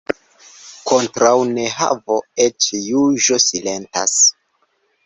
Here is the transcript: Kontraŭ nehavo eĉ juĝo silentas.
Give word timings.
Kontraŭ 0.91 1.33
nehavo 1.51 2.17
eĉ 2.47 2.71
juĝo 2.87 3.43
silentas. 3.47 4.21